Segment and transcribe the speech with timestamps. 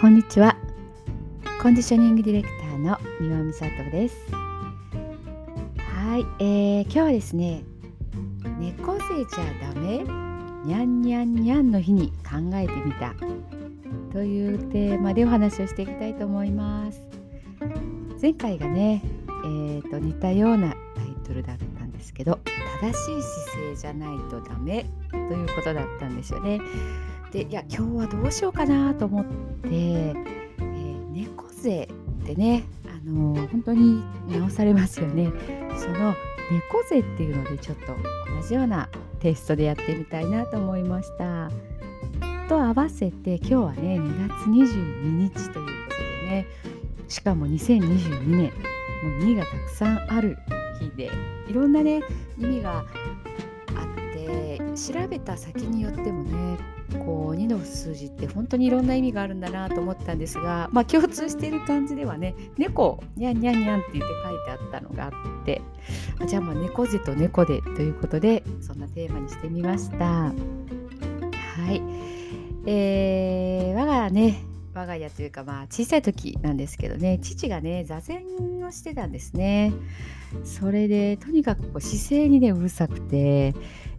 [0.00, 0.56] こんにちは。
[1.60, 4.16] コンディショニングディレクターの三輪美里です。
[5.76, 7.64] はい、えー、今日はですね
[8.58, 9.98] 猫背じゃダメ？
[10.64, 13.14] にゃんにゃんにゃんの日に考えてみた。
[14.10, 16.98] というテーマでお話をしていきたいと思います。
[18.22, 19.02] 前回がね、
[19.44, 22.40] えーと、似たようなタイトルだったんですけど
[22.80, 24.86] 正しい姿勢じゃないとダメ？
[25.10, 26.58] ということだったんですよね。
[27.32, 29.30] でいや今日はどうしようかなと思って、
[29.68, 31.88] えー、猫背っ
[32.26, 35.32] てねあのー、本当に直されますよね。
[35.76, 36.14] その
[36.50, 37.86] 猫背っていうのでちょっと
[38.40, 38.88] 同じような
[39.20, 41.50] テストでやってみたいなと思いました。
[42.48, 46.46] と合わせて今日はね2月22日ということでね
[47.06, 48.52] しかも2022年
[49.04, 50.36] もう2がたくさんある
[50.80, 51.10] 日で
[51.48, 52.02] いろんなね
[52.38, 56.58] 意味があって調べた先によってもね
[56.98, 65.62] こう2の数字って本当にいろんな意味があるんだなと思ったんですが、まあ、共通している感じではね猫にゃんにゃんにゃんって言って書いてあったのがあって
[66.26, 70.04] じゃあまあ猫背と猫でということでそんなテーマにしてみました。
[70.04, 70.32] は
[71.72, 71.82] い、
[72.66, 74.42] えー、我がね
[74.74, 78.22] 我が家というかまあ小さい時なんですけどね父がね座禅
[78.64, 79.72] をしてたんですね
[80.44, 83.54] それでとにかくこう姿勢にねうるさくて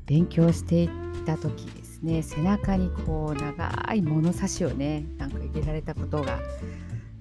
[0.05, 0.89] 勉強していっ
[1.25, 1.65] た時
[2.01, 6.39] ね背中にこう長い物差しをねなんか入れられたことが、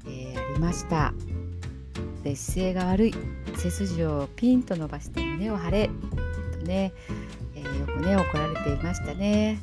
[0.06, 1.12] えー、ありました
[2.22, 3.14] で姿勢が悪い
[3.56, 5.90] 背筋をピンと伸ばして胸を張れ
[6.52, 6.92] とね、
[7.54, 9.58] えー、よくね怒られていましたね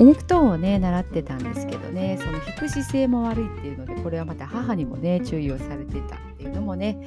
[0.00, 6.98] エネクトーンをね習ってたんですけどねその引く姿勢も悪いっていうのでこれはまた母にもね注意をされてたっていうのもね、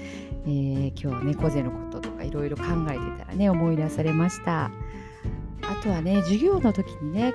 [0.46, 4.70] えー、今日は猫背のこととかいろいろ考えてたらね思い出されました。
[5.84, 7.34] とはね授業の時にね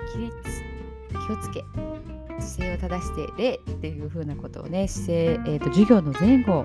[1.27, 1.65] 気をつけ
[2.41, 5.15] 姿勢を正して礼っていう風なことをね姿勢、
[5.53, 6.65] えーと、授業の前後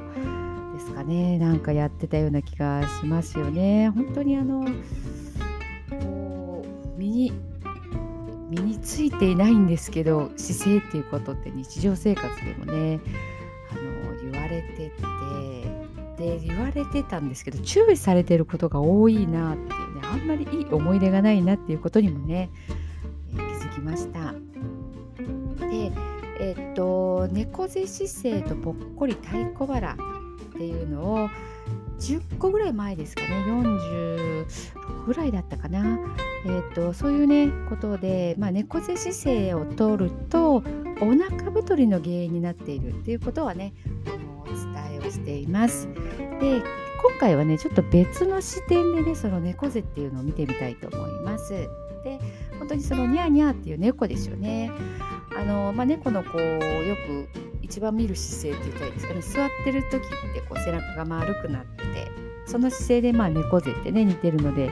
[0.74, 3.90] ですかねなんかやってたような気がしますよね。
[3.90, 4.66] 本当にあの
[6.98, 7.34] 身に
[8.50, 13.00] 身についていないんですけど姿勢っていうことって日常生活でもね
[16.24, 22.50] で言われてたんですけど注意されてることが多いなっていうねあんまりいい思い出がないなっていうことにもね、
[23.34, 24.34] えー、気づきました。
[25.68, 25.92] で、
[26.40, 29.96] えー、っと猫背姿勢とぽっこり太鼓腹っ
[30.56, 31.30] ていうのを
[32.00, 34.46] 10個ぐらい前ですかね40
[35.06, 36.00] ぐらいだったかな、
[36.46, 40.62] えーと、そういうねことで、まあ、猫背姿勢をとるとお
[41.16, 43.74] 腹太りの原因になっているっていうことはね
[45.12, 45.88] しています。
[46.40, 46.64] で
[47.02, 51.52] 今回はねちょっと別の視点でねその猫背っていうのを見てみたいと思います。
[52.04, 52.20] で
[52.60, 54.72] 本当にそのニャーニャーっていう猫ですよね。
[55.36, 57.28] あのまあ、猫のこうよく
[57.62, 62.12] 一番見る姿勢って言ったらいいですかね座ってる時ってこう背中が丸くなってて
[62.46, 64.70] その姿勢でまあ猫背ってね似てるので、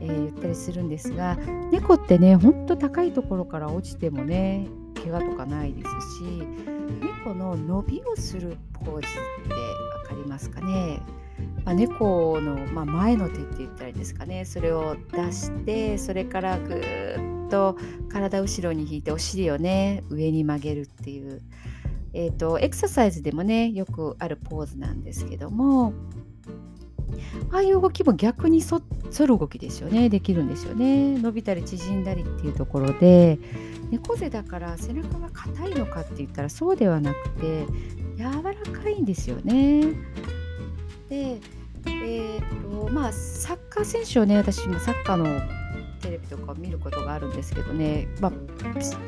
[0.00, 1.36] えー、言ったりするんですが
[1.70, 4.66] 猫ってねほんと高いところから落ちてもね
[5.02, 6.46] 怪我とかないですし
[7.00, 11.00] 猫の伸びをするポーズって分かりますかね？
[11.64, 14.44] まあ、猫の、まあ、前の手って言ったらいいんですかね？
[14.44, 17.76] それを出してそれからぐーっと
[18.08, 21.42] 体後ろに引いてお尻をね上に曲げるっていう、
[22.12, 25.92] えーと、エクササイズでもねよくあるポーズなんですけども
[27.50, 28.82] ああいう動きも逆に反
[29.26, 30.08] る動きですよね。
[30.08, 31.18] できるんですよね。
[31.18, 33.38] 伸びたり縮んだりっていうところで。
[33.92, 37.66] 猫背だから背中が硬いのかって言ったらそうではなくて
[38.16, 39.82] 柔らかいんですよね。
[41.10, 41.38] で、
[41.84, 45.26] えーとまあ、サッカー選手をね私もサッカーの
[46.00, 48.32] テレビとか見ることがあるんですけどね、まあ、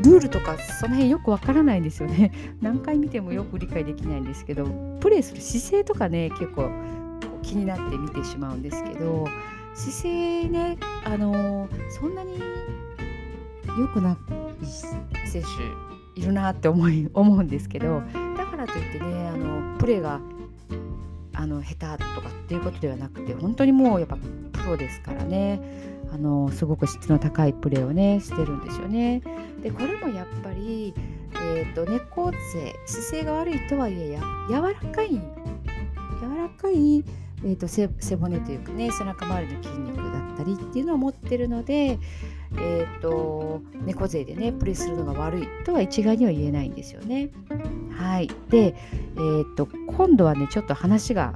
[0.03, 2.33] ルールとかその辺よくわからないんですよね。
[2.61, 4.67] 何回見てもよく理解できないんですけど
[5.01, 6.71] プレーする姿勢とかね結構
[7.45, 9.27] 気になって見てしまうんですけど
[9.75, 12.41] 姿勢ねあのそんなに
[13.79, 14.67] 良くない
[15.27, 18.03] 選手いるなって思い 思うんですけど
[18.37, 20.21] だからといってねあのプレーが
[21.35, 24.17] あの下手とかっていうことではなくて本当にもうやっぱ
[24.53, 25.61] プロですからね
[26.13, 29.21] あのすごく質の高いプレーをねしてるんですよね。
[29.61, 30.95] でこれもやっぱり、
[31.35, 35.21] えーと、猫背姿勢が悪いとはいえや柔らかい柔
[36.37, 37.05] らかい、
[37.45, 40.03] えーと、背骨というかね背中周りの筋肉だ
[40.35, 41.99] ったりっていうのを持ってるので、
[42.57, 47.31] えーと、猫背でねプレーするのが悪いとは一概には言えないんですよね。
[47.91, 48.75] はい、で、
[49.17, 51.35] えーと、今度はねちょっと話が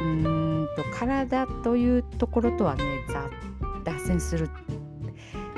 [0.00, 2.84] うーんと体というところとはね
[3.84, 4.48] 脱線する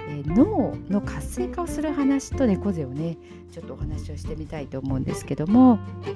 [0.08, 3.18] え、脳の活性化をする話と猫背をね
[3.52, 6.10] ちょっとお話をしてみたいと思うんですけどもえ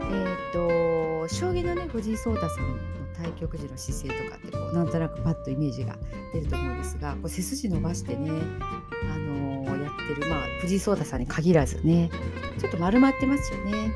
[0.00, 0.95] っ、ー、と
[1.28, 2.76] 将棋のね藤井聡太さんの
[3.16, 5.96] 対局時の姿勢とかってこうなんとなくパッとイメージが
[6.32, 12.10] 出ると思うんですがこう背筋伸ばしてね、あのー、やってる、まあ、藤井聡太さんに限らずね
[12.58, 13.92] ちょっと丸まってますよね。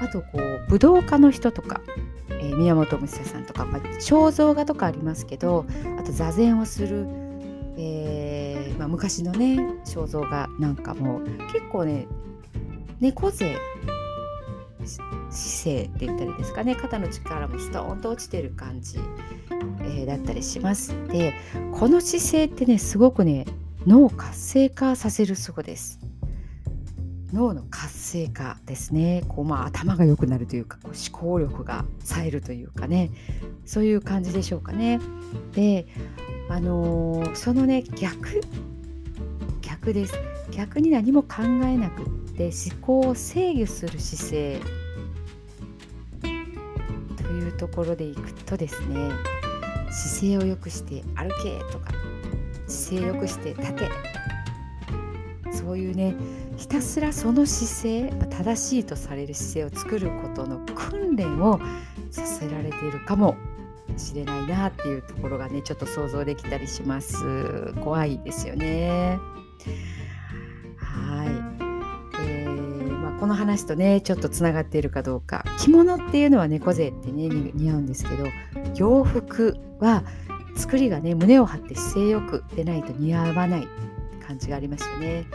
[0.00, 1.80] あとこう武道家の人とか、
[2.28, 5.64] えー、宮本武蔵さんとか、まあ、肖像画とかありますけど
[5.96, 7.06] あと座禅をする、
[7.76, 11.20] えー、まあ、昔のね肖像画なんかも
[11.52, 12.08] 結構ね
[13.00, 13.56] 猫背
[14.86, 16.74] 姿勢って言ったりですかね。
[16.74, 18.98] 肩の力もストーンと落ちてる感じ、
[19.80, 21.34] えー、だったりしますで
[21.72, 23.46] この姿勢ってねすごくね
[23.86, 25.98] 脳活性化させるそうです。
[27.32, 29.24] 脳の活性化ですね。
[29.26, 33.10] こう、まあ、頭が良くなるというかこう思考力が冴えるというかね。
[33.64, 35.00] そういう感じでしょうかね。
[35.52, 35.86] で
[36.48, 38.40] あのー、そのね逆
[39.62, 40.14] 逆です。
[40.50, 42.04] 逆に何も考えなくっ
[42.36, 44.60] て思考を制御する姿勢。
[47.16, 49.10] というところでいくとですね
[49.90, 51.92] 姿勢を良くして歩けとか
[52.66, 53.88] 姿勢良くして立て。
[55.52, 56.16] そういうね
[56.56, 61.60] ひたすらその姿勢正しいとされる姿勢を作ることの訓練を
[62.10, 63.36] させられているかも
[63.96, 67.72] しれないなっていうところがねちょっと想像できたりします。
[67.82, 69.18] 怖いですよね。
[70.76, 71.28] はい、
[73.22, 78.26] この話とねちょっとつながっているかどうか着物っていうのは猫背ってね似合うんですけど
[78.74, 80.02] 洋服は
[80.56, 83.68] 作りがね胸を張って姿勢よくでないと似合わない
[84.26, 85.26] 感じがありますよね。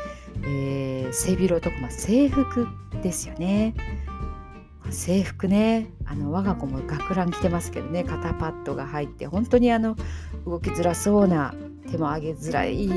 [0.43, 2.67] えー、背広とか、まあ、制服
[3.01, 3.73] ですよね。
[4.89, 9.95] 制服ねあの我が子も学ラン着てますけどね肩パッドが入って本当にあの
[10.45, 11.55] 動きづらそうな
[11.89, 12.89] 手も上げづらい、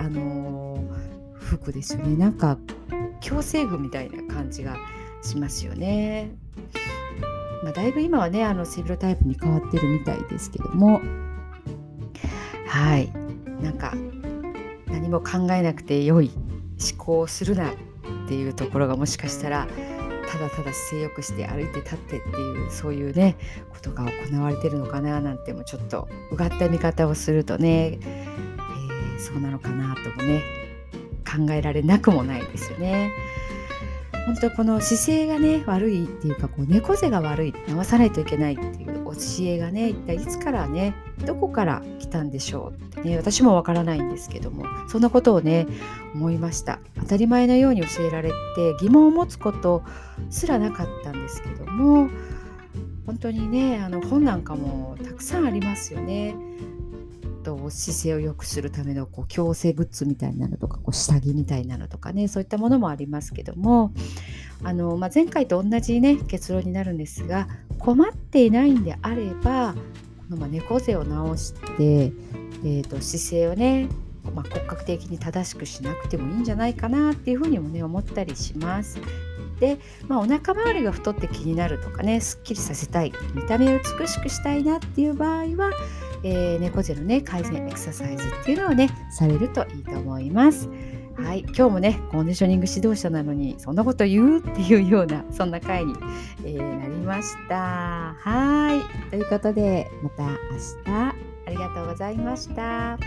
[0.00, 2.56] あのー、服ですよねなんか
[3.20, 4.76] 矯正具みたいな感じが
[5.22, 6.30] しますよね。
[7.62, 11.00] まあ、だいぶ今はねあの背広タイプに変わってるみたいですけども
[12.66, 13.12] はい
[13.60, 13.94] なんか
[14.86, 16.30] 何も考えなくて良い
[16.78, 17.74] 思考をするなっ
[18.28, 19.66] ていうところがもしかしたら
[20.28, 23.36] ただただ姿勢よくして歩いて立ってっていうそういうね
[23.70, 30.65] ことが行われてるのかななんてもちょっとうがった見方をするとね、えー、そうなのかなともね
[31.26, 33.10] 考えられなくもないですよね。
[34.26, 40.94] 本当この姿勢がね悪いっていうかこう猫背が悪い直さないといけないっていう教えがね一体いつからね
[41.24, 45.66] どこから来たんでしょうってね私もわからないんですけどもそんなことをね
[46.14, 48.34] 思いました当たり前のように教えられて
[48.80, 49.82] 疑問を持つこと
[50.30, 52.10] すらなかったんですけども
[53.06, 56.34] 本当にねあの本なんかもたくさんありますよね。
[57.46, 63.92] と姿勢を良くするためのこう矯正グッズみたいなのとかこう下着みたいなのとかねそういったものもありますけども
[64.64, 67.46] あの、まあ、前回と同じね結論になるんですが
[67.78, 69.80] 困っていないんであればこ
[70.30, 72.12] のま猫背を直して、
[72.64, 73.88] えーと、姿勢をね
[74.34, 78.98] まあ、骨格的に正しくしなくてもいいんじゃないかなっていうふうにもね思ったりします。
[79.60, 79.78] で、
[80.08, 85.70] まあ、お腹周りが太って気になるとかねすっきりさせたい見た目を美しくしたいなっていう場合は
[86.22, 90.68] えー、猫背のね改善エクササイズっていうのをねされるといいと思います。
[91.16, 95.94] はい、今日もねコンディショニング指導者なのにそんなこと言うっていうような そんな回に、
[96.44, 98.14] えー、なりました。
[98.18, 100.30] はいということでまた明
[100.84, 102.98] 日ありがとうございました。